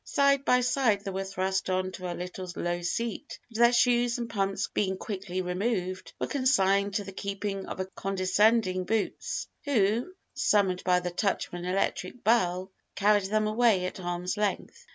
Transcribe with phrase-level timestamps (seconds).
[0.03, 4.17] Side by side they were thrust on to a little low seat, and their shoes
[4.17, 10.11] and pumps being quickly removed, were consigned to the keeping of a condescending boots, who,
[10.33, 14.87] summoned by the touch of an electric bell, carried them away at arm's length.